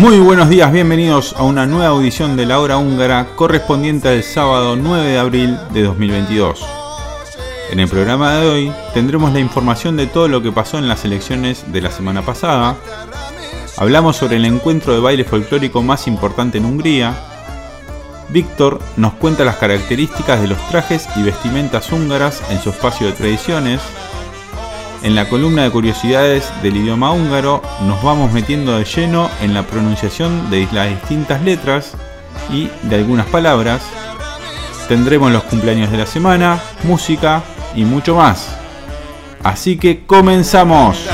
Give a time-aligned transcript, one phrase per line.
[0.00, 4.74] Muy buenos días, bienvenidos a una nueva audición de la hora húngara correspondiente al sábado
[4.74, 6.79] 9 de abril de 2022.
[7.70, 11.04] En el programa de hoy tendremos la información de todo lo que pasó en las
[11.04, 12.74] elecciones de la semana pasada.
[13.76, 17.14] Hablamos sobre el encuentro de baile folclórico más importante en Hungría.
[18.28, 23.12] Víctor nos cuenta las características de los trajes y vestimentas húngaras en su espacio de
[23.12, 23.80] tradiciones.
[25.04, 29.62] En la columna de curiosidades del idioma húngaro nos vamos metiendo de lleno en la
[29.62, 31.92] pronunciación de las distintas letras
[32.52, 33.80] y de algunas palabras.
[34.88, 38.48] Tendremos los cumpleaños de la semana, música y mucho más.
[39.42, 41.06] Así que comenzamos.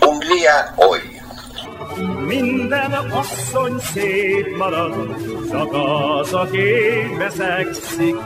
[0.00, 1.00] Hungría hoy.
[2.26, 4.94] Minden asszony szép marad,
[5.50, 6.62] csak az, aki
[7.18, 8.16] veszekszik,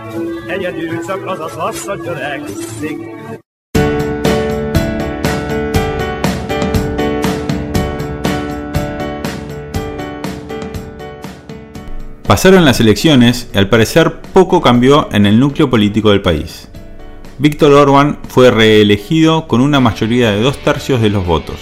[0.46, 2.98] egyedül csak az az asszony törekszik.
[12.34, 16.68] Pasaron las elecciones y al parecer poco cambió en el núcleo político del país.
[17.38, 21.60] Víctor Orbán fue reelegido con una mayoría de dos tercios de los votos.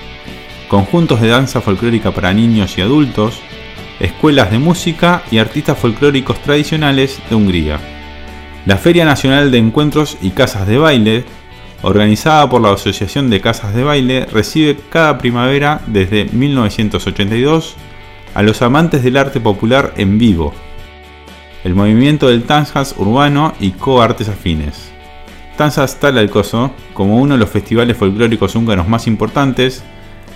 [0.68, 3.40] conjuntos de danza folclórica para niños y adultos,
[4.02, 7.80] escuelas de música y artistas folclóricos tradicionales de Hungría.
[8.66, 11.24] La Feria Nacional de Encuentros y Casas de Baile,
[11.82, 17.76] organizada por la Asociación de Casas de Baile, recibe cada primavera desde 1982
[18.34, 20.54] a los amantes del arte popular en vivo,
[21.64, 24.92] el movimiento del Tanzas urbano y coartes afines.
[25.58, 29.84] Tanzas Talalkoso, como uno de los festivales folclóricos húngaros más importantes,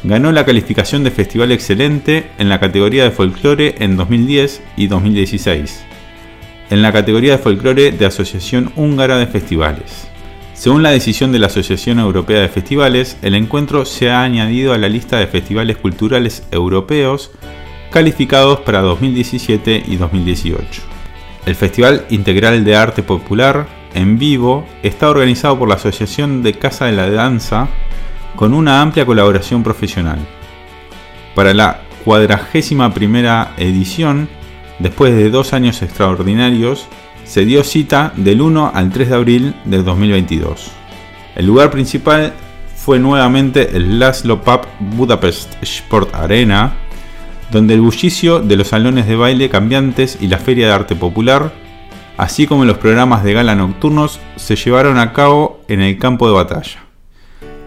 [0.04, 5.84] ganó la calificación de Festival Excelente en la categoría de folclore en 2010 y 2016,
[6.72, 10.11] en la categoría de folclore de Asociación Húngara de Festivales.
[10.62, 14.78] Según la decisión de la Asociación Europea de Festivales, el encuentro se ha añadido a
[14.78, 17.31] la lista de festivales culturales europeos
[17.90, 20.84] calificados para 2017 y 2018.
[21.48, 23.66] El Festival Integral de Arte Popular
[23.96, 27.68] en vivo está organizado por la Asociación de Casa de la Danza
[28.36, 30.19] con una amplia colaboración profesional.
[31.34, 34.30] Para la cuadragésima primera edición,
[34.78, 36.88] después de dos años extraordinarios,
[37.31, 40.69] se dio cita del 1 al 3 de abril de 2022.
[41.38, 42.33] El lugar principal
[42.75, 44.68] fue nuevamente el Laszlo Pub
[44.98, 46.74] Budapest Sport Arena,
[47.50, 51.54] donde el bullicio de los salones de baile cambiantes y la feria de arte popular,
[52.18, 56.33] así como los programas de gala nocturnos, se llevaron a cabo en el campo de
[56.33, 56.83] batalla.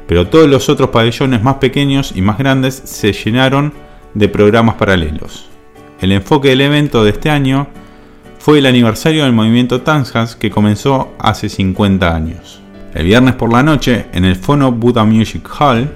[0.06, 3.72] Pero todos los otros pabellones más pequeños y más grandes se llenaron
[4.12, 5.46] de programas paralelos.
[6.02, 7.68] El enfoque del evento de este año
[8.44, 12.60] fue el aniversario del movimiento Tanzas que comenzó hace 50 años.
[12.92, 15.90] El viernes por la noche, en el Fono Buddha Music Hall,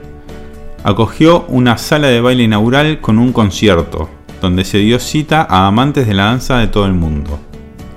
[0.83, 4.09] acogió una sala de baile inaugural con un concierto,
[4.41, 7.39] donde se dio cita a amantes de la danza de todo el mundo.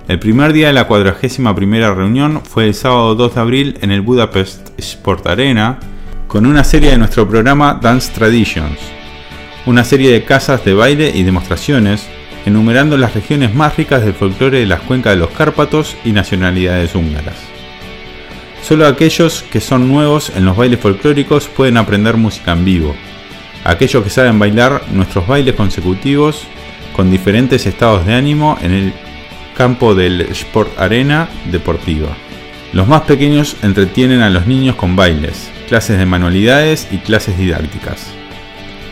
[0.09, 3.91] El primer día de la 41 primera reunión fue el sábado 2 de abril en
[3.91, 5.79] el Budapest Sport Arena,
[6.27, 8.79] con una serie de nuestro programa Dance Traditions,
[9.65, 12.05] una serie de casas de baile y demostraciones,
[12.45, 16.95] enumerando las regiones más ricas del folclore de las cuencas de los Cárpatos y nacionalidades
[16.95, 17.35] húngaras.
[18.63, 22.95] Solo aquellos que son nuevos en los bailes folclóricos pueden aprender música en vivo.
[23.63, 26.43] Aquellos que saben bailar nuestros bailes consecutivos
[26.95, 28.93] con diferentes estados de ánimo en el
[29.55, 32.09] campo del Sport Arena Deportiva.
[32.73, 38.07] Los más pequeños entretienen a los niños con bailes, clases de manualidades y clases didácticas.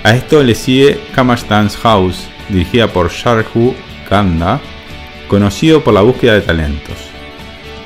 [0.04, 3.74] A esto le sigue Kamash Dance House, dirigida por Sharhu
[4.10, 4.60] Kanda,
[5.28, 6.98] conocido por la búsqueda de talentos.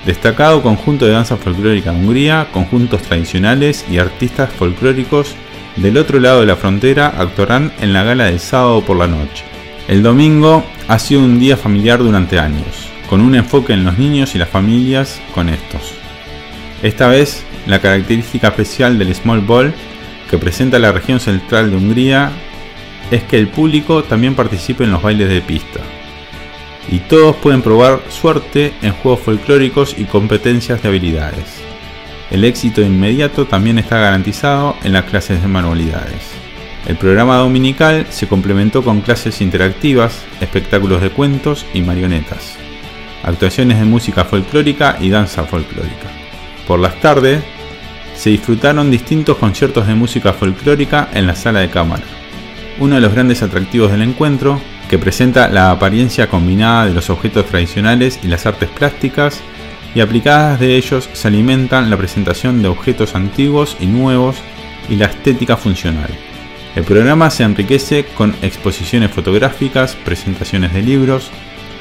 [0.05, 5.35] Destacado conjunto de danza folclórica de Hungría, conjuntos tradicionales y artistas folclóricos
[5.75, 9.43] del otro lado de la frontera actuarán en la gala del sábado por la noche.
[9.87, 14.35] El domingo ha sido un día familiar durante años, con un enfoque en los niños
[14.35, 15.93] y las familias con estos.
[16.81, 19.73] Esta vez, la característica especial del Small Ball
[20.29, 22.31] que presenta la región central de Hungría
[23.13, 25.79] es que el público también participe en los bailes de pista
[26.89, 31.61] y todos pueden probar suerte en juegos folclóricos y competencias de habilidades.
[32.31, 36.31] El éxito inmediato también está garantizado en las clases de manualidades.
[36.87, 42.57] El programa dominical se complementó con clases interactivas, espectáculos de cuentos y marionetas,
[43.21, 46.09] actuaciones de música folclórica y danza folclórica.
[46.67, 47.43] Por las tardes,
[48.15, 52.22] se disfrutaron distintos conciertos de música folclórica en la sala de cámara.
[52.79, 54.59] Uno de los grandes atractivos del encuentro
[54.89, 59.41] que presenta la apariencia combinada de los objetos tradicionales y las artes plásticas,
[59.95, 64.37] y aplicadas de ellos se alimentan la presentación de objetos antiguos y nuevos
[64.89, 66.09] y la estética funcional.
[66.75, 71.29] El programa se enriquece con exposiciones fotográficas, presentaciones de libros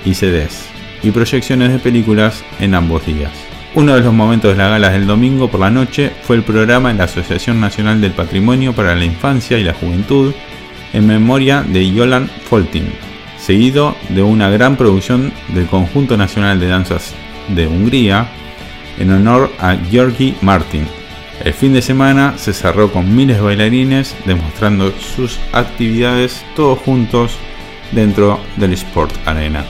[0.05, 0.67] y CDs,
[1.03, 3.33] y proyecciones de películas en ambos días.
[3.75, 6.91] Uno de los momentos de la gala del domingo por la noche fue el programa
[6.91, 10.35] en la Asociación Nacional del Patrimonio para la Infancia y la Juventud,
[10.93, 12.93] en memoria de Yolan Foltin,
[13.39, 17.15] seguido de una gran producción del Conjunto Nacional de Danzas
[17.49, 18.29] de Hungría
[18.99, 20.87] en honor a Georgi Martin.
[21.45, 27.37] El fin de semana se cerró con miles de bailarines demostrando sus actividades todos juntos
[27.91, 29.65] dentro del Sport Arena.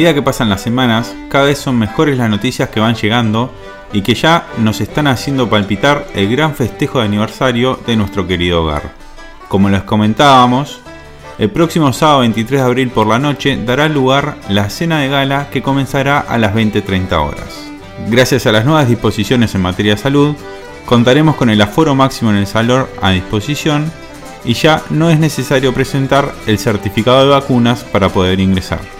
[0.00, 3.52] Medida que pasan las semanas, cada vez son mejores las noticias que van llegando
[3.92, 8.62] y que ya nos están haciendo palpitar el gran festejo de aniversario de nuestro querido
[8.62, 8.94] hogar.
[9.48, 10.80] Como les comentábamos,
[11.38, 15.50] el próximo sábado 23 de abril por la noche dará lugar la cena de gala
[15.50, 17.70] que comenzará a las 20.30 horas.
[18.08, 20.34] Gracias a las nuevas disposiciones en materia de salud,
[20.86, 23.92] contaremos con el aforo máximo en el salón a disposición
[24.46, 28.99] y ya no es necesario presentar el certificado de vacunas para poder ingresar.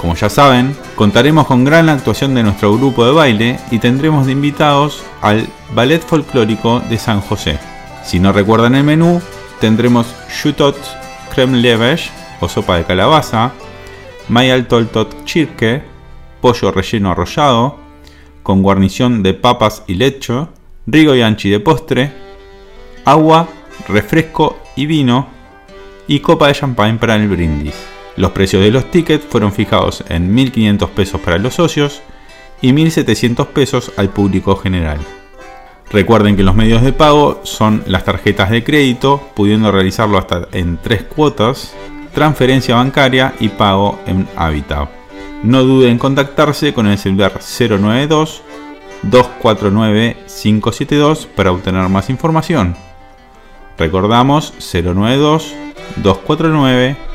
[0.00, 4.32] Como ya saben, contaremos con gran actuación de nuestro grupo de baile y tendremos de
[4.32, 7.58] invitados al Ballet Folclórico de San José.
[8.02, 9.20] Si no recuerdan el menú,
[9.60, 10.06] tendremos
[10.40, 10.74] Chutot
[11.34, 13.52] Creme Levesh o sopa de calabaza,
[14.30, 15.82] Mayal Toltot Chirke,
[16.40, 17.76] pollo relleno arrollado,
[18.42, 20.48] con guarnición de papas y lecho,
[20.86, 22.10] rigo y anchi de postre,
[23.04, 23.48] agua,
[23.86, 25.28] refresco y vino,
[26.08, 27.89] y copa de champán para el brindis.
[28.16, 32.02] Los precios de los tickets fueron fijados en 1.500 pesos para los socios
[32.60, 34.98] y 1.700 pesos al público general.
[35.90, 40.76] Recuerden que los medios de pago son las tarjetas de crédito, pudiendo realizarlo hasta en
[40.76, 41.74] tres cuotas,
[42.14, 44.88] transferencia bancaria y pago en Habitat.
[45.42, 48.42] No duden en contactarse con el celular 092
[49.02, 52.76] 249 572 para obtener más información.
[53.78, 55.54] Recordamos 092
[55.96, 57.09] 249 572.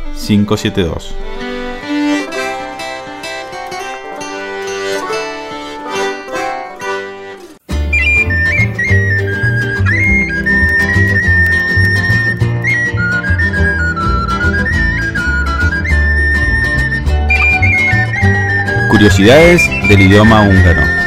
[18.89, 21.04] Curiosidades del idioma húngaro.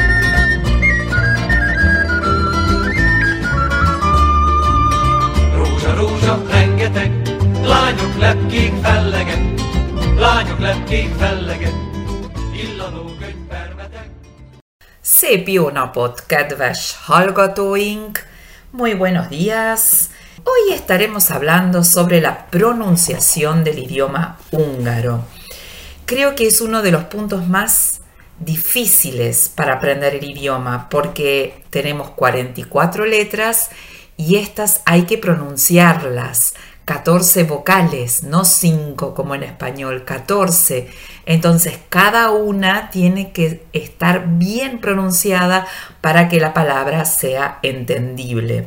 [15.01, 15.47] Szép!
[18.71, 20.09] Muy buenos días.
[20.43, 25.25] Hoy estaremos hablando sobre la pronunciación del idioma húngaro.
[26.05, 28.01] Creo que es uno de los puntos más
[28.39, 33.69] difíciles para aprender el idioma porque tenemos 44 letras
[34.17, 36.55] y estas hay que pronunciarlas.
[36.89, 40.89] 14 vocales, no 5 como en español, 14.
[41.27, 45.67] Entonces cada una tiene que estar bien pronunciada
[46.01, 48.65] para que la palabra sea entendible.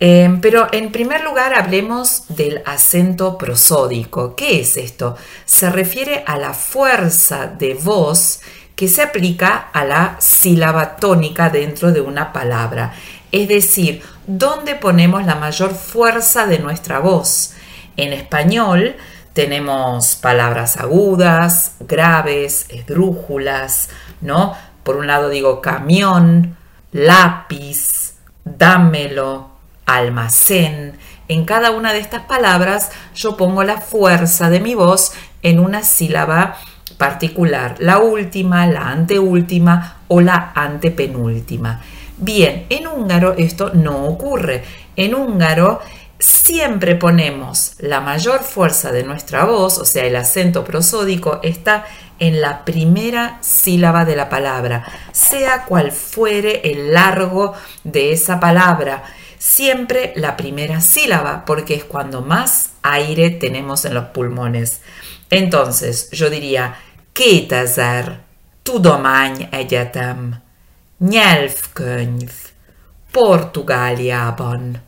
[0.00, 4.34] Eh, pero en primer lugar hablemos del acento prosódico.
[4.34, 5.16] ¿Qué es esto?
[5.44, 8.40] Se refiere a la fuerza de voz
[8.74, 12.94] que se aplica a la sílaba tónica dentro de una palabra.
[13.32, 17.54] Es decir, dónde ponemos la mayor fuerza de nuestra voz.
[17.96, 18.96] En español
[19.32, 24.56] tenemos palabras agudas, graves, esdrújulas, ¿no?
[24.82, 26.56] Por un lado digo camión,
[26.92, 29.50] lápiz, dámelo,
[29.84, 30.96] almacén.
[31.28, 35.82] En cada una de estas palabras yo pongo la fuerza de mi voz en una
[35.82, 36.56] sílaba
[36.96, 41.82] particular, la última, la anteúltima o la antepenúltima.
[42.18, 44.64] Bien, en húngaro esto no ocurre.
[44.96, 45.80] En húngaro
[46.18, 51.84] siempre ponemos la mayor fuerza de nuestra voz, o sea, el acento prosódico está
[52.18, 59.04] en la primera sílaba de la palabra, sea cual fuere el largo de esa palabra
[59.38, 64.80] siempre la primera sílaba, porque es cuando más aire tenemos en los pulmones.
[65.30, 66.76] Entonces, yo diría
[67.14, 68.20] 2000
[68.62, 70.40] Tudományegyetem,
[70.98, 72.32] nyelvkönyv,
[73.12, 74.82] Portugáliában.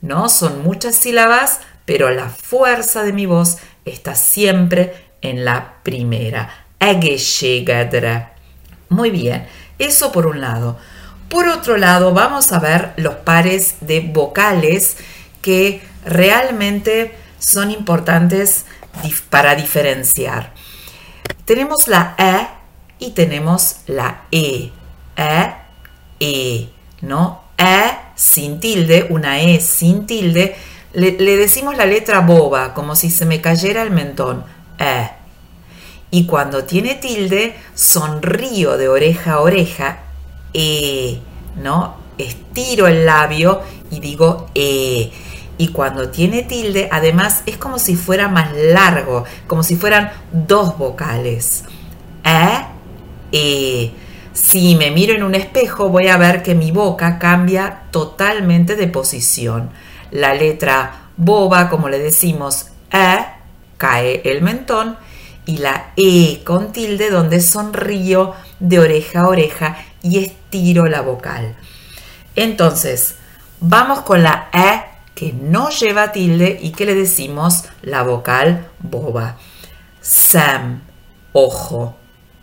[0.00, 6.66] No son muchas sílabas, pero la fuerza de mi voz está siempre en la primera.
[6.78, 8.28] Egészségedre.
[8.88, 9.46] Muy bien,
[9.78, 10.78] eso por un lado.
[11.28, 14.96] Por otro lado, vamos a ver los pares de vocales
[15.40, 18.66] que realmente son importantes
[19.30, 20.52] para diferenciar.
[21.44, 22.46] Tenemos la E
[22.98, 24.70] y tenemos la E.
[25.16, 25.54] E,
[26.20, 26.68] E,
[27.02, 27.42] ¿no?
[27.56, 30.56] E sin tilde, una E sin tilde,
[30.92, 34.44] le, le decimos la letra boba, como si se me cayera el mentón.
[34.78, 35.10] E.
[36.10, 39.98] Y cuando tiene tilde, sonrío de oreja a oreja,
[40.52, 41.18] E,
[41.56, 41.96] ¿no?
[42.16, 45.10] Estiro el labio y digo E.
[45.56, 50.78] Y cuando tiene tilde, además es como si fuera más largo, como si fueran dos
[50.78, 51.64] vocales.
[52.24, 52.64] E,
[53.32, 53.92] E.
[54.34, 58.88] Si me miro en un espejo, voy a ver que mi boca cambia totalmente de
[58.88, 59.70] posición.
[60.10, 63.18] La letra boba, como le decimos, E,
[63.76, 64.96] cae el mentón
[65.46, 71.54] y la E con tilde donde sonrío de oreja a oreja y estiro la vocal.
[72.34, 73.14] Entonces,
[73.60, 74.82] vamos con la E
[75.14, 79.36] que no lleva tilde y que le decimos la vocal boba.
[80.00, 80.82] Sam,
[81.32, 81.96] ojo,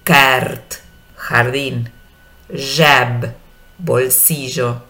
[0.05, 0.80] cart,
[1.31, 1.89] jardín,
[2.53, 3.33] jab,
[3.77, 4.83] bolsillo,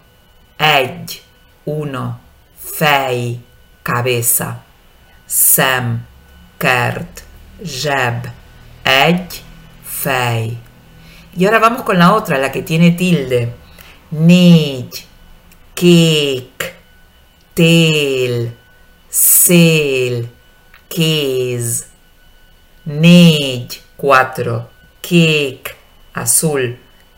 [0.57, 1.21] egg,
[1.65, 2.19] uno,
[2.55, 3.39] fei,
[3.83, 4.63] cabeza,
[5.27, 6.03] sam,
[6.57, 7.21] cart,
[7.63, 8.25] jab,
[8.83, 9.29] egg,
[9.83, 10.57] fei.
[11.38, 13.53] Y ahora vamos con la otra, la que tiene tilde.
[14.10, 14.89] Nij,
[15.75, 16.75] cake,
[17.53, 18.57] tel,
[19.10, 20.29] sel,
[20.89, 21.88] keys,
[22.86, 24.69] nej, cuatro,
[25.01, 25.80] cake,
[26.13, 26.77] azul,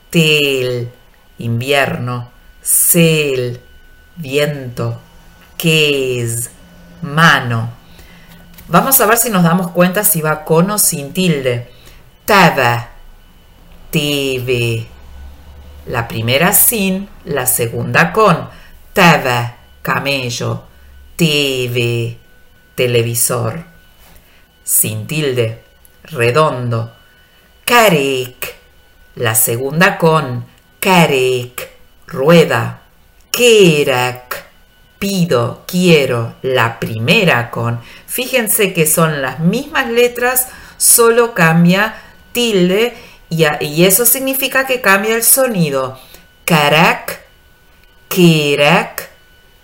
[0.09, 0.91] tel,
[1.39, 2.31] invierno,
[2.61, 3.59] sel,
[4.15, 4.99] viento,
[5.57, 6.49] keys,
[7.01, 7.71] mano.
[8.67, 11.69] Vamos a ver si nos damos cuenta si va con o sin tilde.
[12.25, 12.89] Tava,
[13.91, 14.87] TV.
[15.87, 18.49] La primera sin, la segunda con.
[18.93, 20.63] Tava, camello.
[21.15, 22.17] TV,
[22.75, 23.63] televisor.
[24.63, 25.63] Sin tilde,
[26.03, 26.93] redondo.
[27.65, 28.52] Carek,
[29.15, 30.45] la segunda con.
[30.79, 31.69] Carek,
[32.07, 32.81] rueda.
[33.31, 34.45] Kerak,
[34.99, 37.81] pido, quiero, la primera con.
[38.05, 41.95] Fíjense que son las mismas letras, solo cambia
[42.31, 42.95] tilde
[43.29, 45.97] y, y eso significa que cambia el sonido.
[46.45, 47.21] Karak,
[48.07, 49.09] kerak,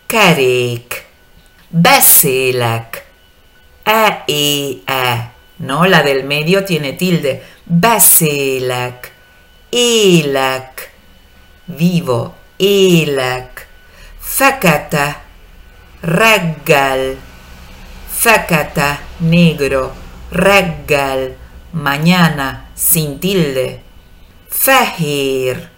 [0.08, 1.10] karek.
[1.70, 3.04] Baselak.
[3.86, 5.32] A, E, A.
[5.60, 7.44] No, la del medio tiene tilde.
[7.66, 9.12] Baselak.
[9.72, 10.90] Elak.
[11.68, 12.36] Vivo.
[12.58, 13.68] Elak.
[14.20, 15.22] Fakata.
[16.02, 17.18] Raggal.
[18.10, 19.00] Fakata.
[19.20, 19.94] Negro.
[20.32, 21.36] Raggal.
[21.74, 22.70] Mañana.
[22.74, 23.82] Sin tilde.
[24.50, 25.70] Fahir.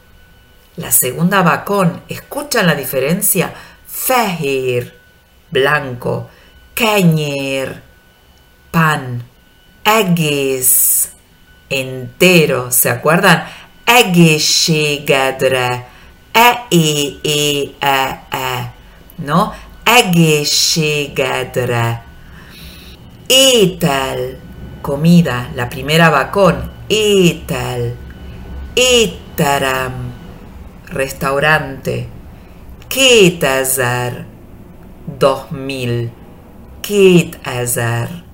[0.78, 2.04] La segunda va con.
[2.08, 3.54] ¿Escuchan la diferencia?
[3.86, 4.98] Fahir.
[5.50, 6.30] Blanco.
[6.74, 7.82] Cañer.
[8.72, 9.22] Pan.
[9.84, 11.12] Agis.
[11.70, 12.72] Entero.
[12.72, 13.46] ¿Se acuerdan?
[16.34, 18.74] A, E, E, A, A.
[19.18, 19.52] ¿No?
[19.84, 22.06] Ageshegadra.
[23.28, 24.40] Etal.
[24.82, 25.50] Comida.
[25.56, 26.72] La primera va con.
[26.88, 27.98] Etal.
[28.78, 30.14] Etaram.
[30.88, 32.08] Restaurante.
[32.88, 34.26] Ketazar.
[35.20, 36.14] 2000.
[36.82, 38.31] Ketazar.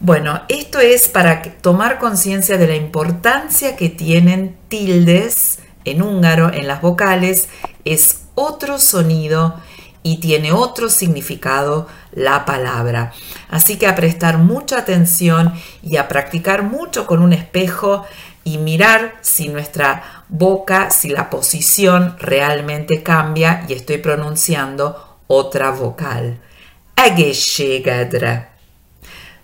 [0.00, 6.66] Bueno, esto es para tomar conciencia de la importancia que tienen tildes en húngaro, en
[6.66, 7.48] las vocales.
[7.84, 9.54] Es otro sonido
[10.02, 13.12] y tiene otro significado la palabra.
[13.48, 18.04] Así que a prestar mucha atención y a practicar mucho con un espejo
[18.44, 26.40] y mirar si nuestra boca, si la posición realmente cambia y estoy pronunciando otra vocal.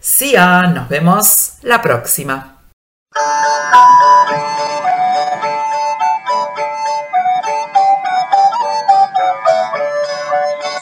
[0.02, 2.56] Sia, nos vemos la próxima.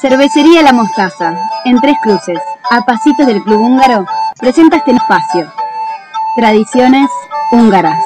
[0.00, 2.38] Cervecería La Mostaza, en Tres Cruces,
[2.70, 4.06] a pasitos del Club Húngaro,
[4.38, 5.52] presenta este espacio.
[6.36, 7.10] Tradiciones
[7.50, 7.98] húngaras.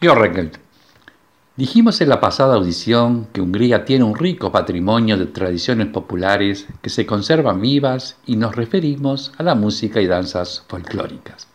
[0.00, 0.67] Yo, Raquel.
[1.58, 6.88] Dijimos en la pasada audición que Hungría tiene un rico patrimonio de tradiciones populares que
[6.88, 11.48] se conservan vivas y nos referimos a la música y danzas folclóricas.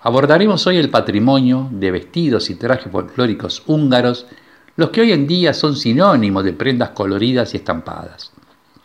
[0.00, 4.28] Abordaremos hoy el patrimonio de vestidos y trajes folclóricos húngaros,
[4.76, 8.32] los que hoy en día son sinónimos de prendas coloridas y estampadas.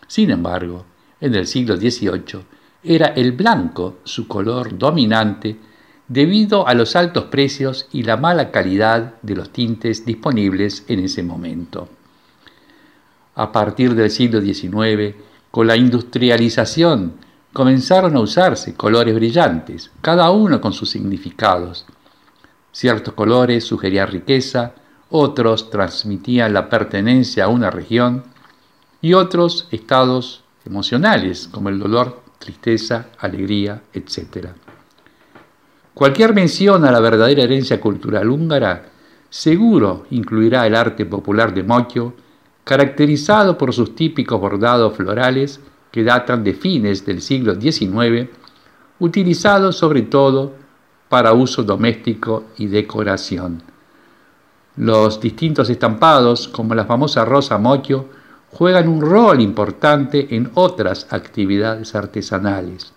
[0.07, 0.83] Sin embargo,
[1.21, 2.41] en el siglo XVIII
[2.83, 5.57] era el blanco su color dominante
[6.11, 11.23] debido a los altos precios y la mala calidad de los tintes disponibles en ese
[11.23, 11.87] momento.
[13.35, 15.15] A partir del siglo XIX,
[15.51, 17.13] con la industrialización,
[17.53, 21.85] comenzaron a usarse colores brillantes, cada uno con sus significados.
[22.73, 24.73] Ciertos colores sugerían riqueza,
[25.09, 28.25] otros transmitían la pertenencia a una región
[29.01, 34.49] y otros estados emocionales como el dolor, tristeza, alegría, etc.
[35.93, 38.85] Cualquier mención a la verdadera herencia cultural húngara
[39.29, 42.13] seguro incluirá el arte popular de Mocho,
[42.63, 45.59] caracterizado por sus típicos bordados florales
[45.91, 48.29] que datan de fines del siglo XIX,
[48.99, 50.53] utilizados sobre todo
[51.09, 53.61] para uso doméstico y decoración.
[54.77, 58.05] Los distintos estampados, como la famosa rosa Mocho,
[58.51, 62.93] juegan un rol importante en otras actividades artesanales.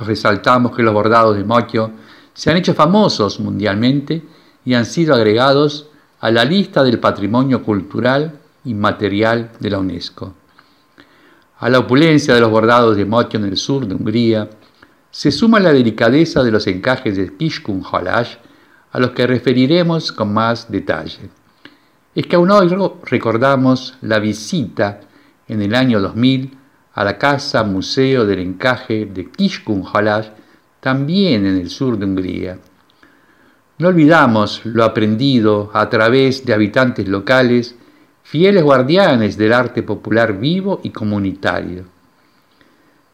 [0.00, 1.90] Resaltamos que los bordados de mocho
[2.34, 4.22] se han hecho famosos mundialmente
[4.64, 5.88] y han sido agregados
[6.20, 10.34] a la lista del patrimonio cultural inmaterial de la UNESCO.
[11.58, 14.48] A la opulencia de los bordados de mocho en el sur de Hungría
[15.10, 18.36] se suma la delicadeza de los encajes de Kishkun Halash,
[18.92, 21.30] a los que referiremos con más detalle.
[22.14, 25.00] Es que aún hoy recordamos la visita
[25.48, 26.58] en el año 2000
[26.94, 30.28] a la Casa Museo del Encaje de Kishkun Halash,
[30.80, 32.58] también en el sur de Hungría.
[33.78, 37.74] No olvidamos lo aprendido a través de habitantes locales,
[38.22, 41.84] fieles guardianes del arte popular vivo y comunitario.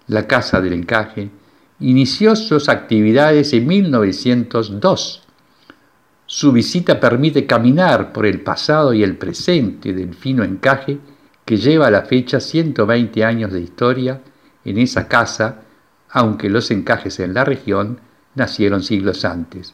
[0.08, 1.30] La Casa del Encaje
[1.80, 5.22] inició sus actividades en 1902.
[6.26, 10.98] Su visita permite caminar por el pasado y el presente del fino encaje
[11.48, 14.20] que lleva a la fecha 120 años de historia
[14.66, 15.62] en esa casa,
[16.10, 18.00] aunque los encajes en la región
[18.34, 19.72] nacieron siglos antes.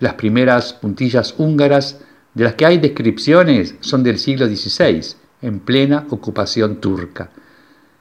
[0.00, 2.00] Las primeras puntillas húngaras
[2.34, 5.02] de las que hay descripciones son del siglo XVI,
[5.40, 7.30] en plena ocupación turca.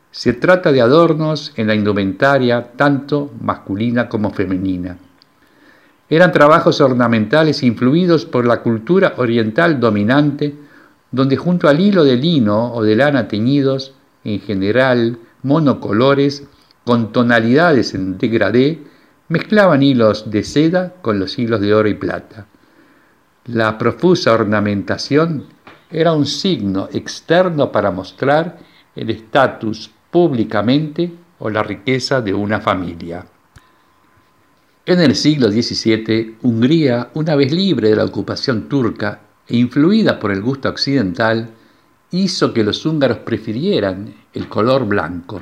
[0.09, 4.97] Se trata de adornos en la indumentaria tanto masculina como femenina.
[6.09, 10.64] Eran trabajos ornamentales influidos por la cultura oriental dominante,
[11.15, 13.93] donde junto al hilo de lino o de lana teñidos,
[14.25, 16.43] en general monocolores,
[16.83, 18.83] con tonalidades en degradé,
[19.29, 22.47] mezclaban hilos de seda con los hilos de oro y plata.
[23.45, 25.45] La profusa ornamentación
[25.89, 28.59] era un signo externo para mostrar
[28.93, 33.25] el estatus públicamente o la riqueza de una familia.
[34.85, 40.41] En el siglo XVII, Hungría, una vez libre de la ocupación turca influida por el
[40.41, 41.51] gusto occidental,
[42.11, 45.41] hizo que los húngaros prefirieran el color blanco.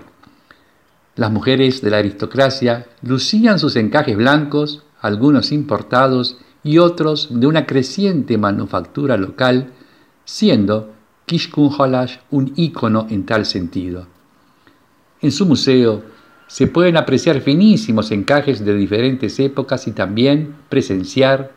[1.16, 7.66] Las mujeres de la aristocracia lucían sus encajes blancos, algunos importados y otros de una
[7.66, 9.72] creciente manufactura local,
[10.26, 10.94] siendo
[11.26, 14.08] Kishkunhalash un ícono en tal sentido.
[15.22, 16.04] En su museo
[16.48, 21.52] se pueden apreciar finísimos encajes de diferentes épocas y también presenciar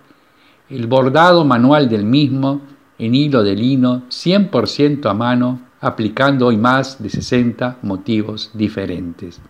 [0.68, 2.60] el bordado manual del mismo
[2.98, 9.40] en hilo de lino 100% a mano, aplicando hoy más de 60 motivos diferentes.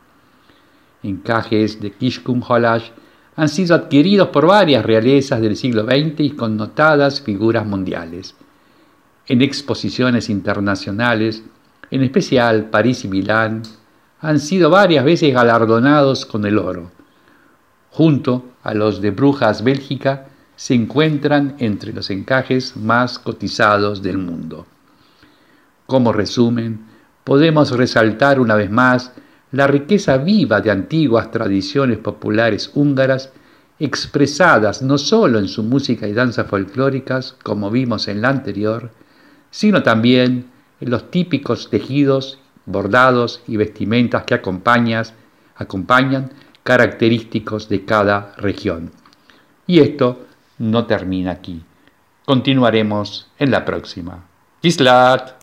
[1.03, 2.43] Encajes de Kishkum
[3.37, 8.35] han sido adquiridos por varias realezas del siglo XX y con notadas figuras mundiales.
[9.27, 11.43] En exposiciones internacionales,
[11.91, 13.63] en especial París y Milán,
[14.21, 16.91] han sido varias veces galardonados con el oro.
[17.91, 24.67] Junto a los de Brujas, Bélgica, se encuentran entre los encajes más cotizados del mundo.
[25.87, 26.81] Como resumen,
[27.25, 29.13] podemos resaltar una vez más
[29.53, 33.31] la riqueza viva de antiguas tradiciones populares húngaras
[33.79, 38.91] expresadas no solo en su música y danza folclóricas, como vimos en la anterior,
[39.51, 40.47] sino también
[40.81, 46.31] en los típicos tejidos, bordados y vestimentas que acompañan
[46.63, 48.91] característicos de cada región.
[49.67, 50.26] Y esto
[50.59, 51.63] no termina aquí.
[52.25, 54.25] Continuaremos en la próxima.
[54.61, 55.37] Kislat.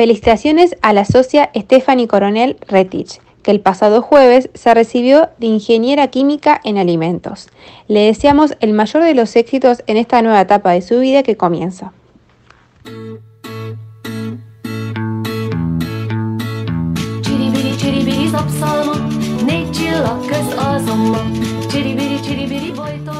[0.00, 6.08] Felicitaciones a la socia Stephanie Coronel Retich, que el pasado jueves se recibió de ingeniera
[6.08, 7.50] química en alimentos.
[7.86, 11.36] Le deseamos el mayor de los éxitos en esta nueva etapa de su vida que
[11.36, 11.92] comienza.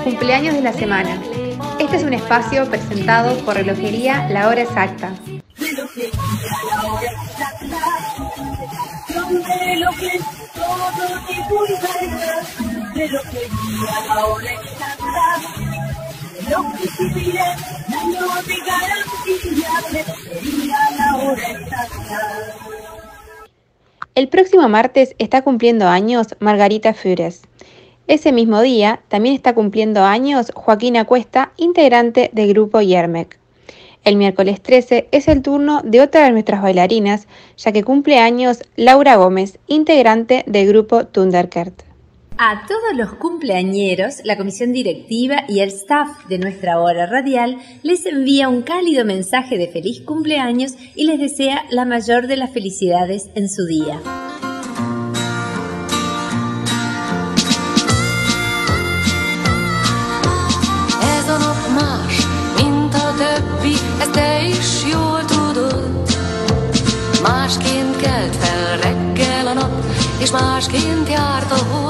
[0.03, 1.21] Cumpleaños de la semana.
[1.79, 5.13] Este es un espacio presentado por Relojería La Hora Exacta.
[24.17, 27.43] El próximo martes está cumpliendo años Margarita Fures.
[28.09, 33.39] Ese mismo día también está cumpliendo años Joaquín Acuesta, integrante del grupo Yermec.
[34.05, 38.63] El miércoles 13 es el turno de otra de nuestras bailarinas, ya que cumple años
[38.77, 41.83] Laura Gómez, integrante del grupo Thunderkert.
[42.39, 48.07] A todos los cumpleañeros, la comisión directiva y el staff de nuestra hora radial les
[48.07, 53.29] envía un cálido mensaje de feliz cumpleaños y les desea la mayor de las felicidades
[53.35, 54.01] en su día.
[70.21, 71.90] És másként járt a hold.